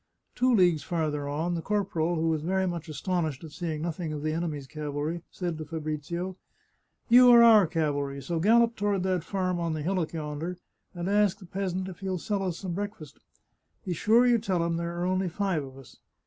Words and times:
Two 0.33 0.51
leagues 0.55 0.81
farther 0.81 1.27
on 1.29 1.53
the 1.53 1.61
corporal, 1.61 2.15
who 2.15 2.29
was 2.29 2.41
very 2.41 2.65
much 2.65 2.89
astonished 2.89 3.43
at 3.43 3.51
seeing 3.51 3.83
nothing 3.83 4.11
of 4.11 4.23
the 4.23 4.33
enemy's 4.33 4.65
cavalry, 4.65 5.21
said 5.29 5.59
to 5.59 5.65
Fabrizio:" 5.65 6.37
You 7.07 7.29
are 7.29 7.43
our 7.43 7.67
cavalry, 7.67 8.19
so 8.19 8.39
gallop 8.39 8.75
toward 8.75 9.03
that 9.03 9.23
farm 9.23 9.59
on 9.59 9.73
the 9.73 9.83
hillock 9.83 10.13
yonder, 10.13 10.57
and 10.95 11.07
ask 11.07 11.37
the 11.37 11.45
peasant 11.45 11.87
if 11.87 11.99
he'll 11.99 12.17
sell 12.17 12.41
us 12.41 12.57
some 12.57 12.73
breakfast. 12.73 13.19
Be 13.85 13.93
sure 13.93 14.25
you 14.25 14.39
tell 14.39 14.65
him 14.65 14.77
there 14.77 14.97
are 14.99 15.05
only 15.05 15.29
five 15.29 15.63
of 15.63 15.77
us. 15.77 15.97